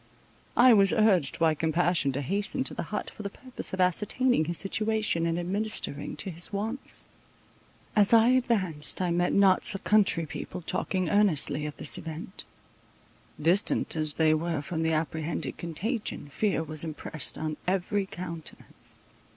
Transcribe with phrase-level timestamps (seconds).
[0.57, 4.45] I was urged by compassion to hasten to the hut, for the purpose of ascertaining
[4.45, 7.07] his situation, and administering to his wants.
[7.95, 12.45] As I advanced I met knots of country people talking earnestly of this event:
[13.39, 18.99] distant as they were from the apprehended contagion, fear was impressed on every countenance.